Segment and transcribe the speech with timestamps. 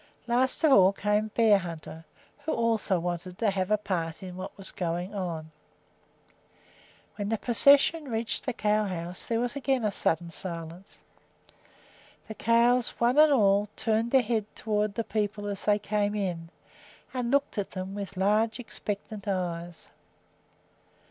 [0.25, 2.05] Last of all came Bearhunter,
[2.39, 5.51] who also wanted to have a part in what was going on.
[7.17, 10.99] When the procession reached the cow house there was again a sudden silence.
[12.27, 16.49] The cows, one and all, turned their heads toward the people as they came in,
[17.13, 19.87] and looked at them with large, expectant eyes.